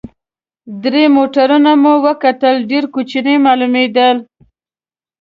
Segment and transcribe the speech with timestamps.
[0.83, 4.17] درې موټرونه مو وکتل، ډېر کوچني معلومېدل.